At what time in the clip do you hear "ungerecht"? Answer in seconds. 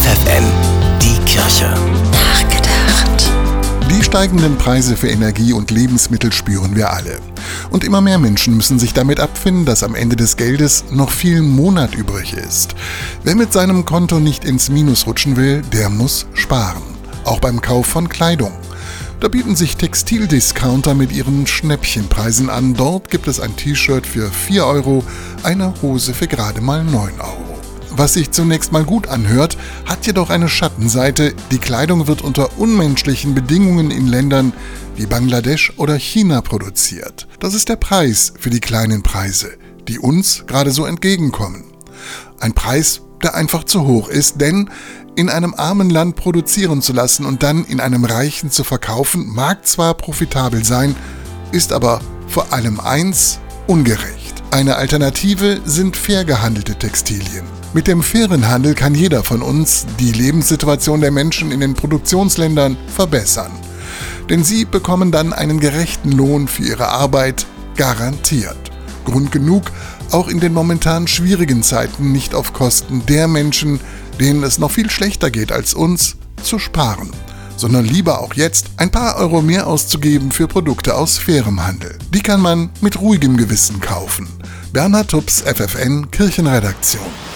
53.66-54.19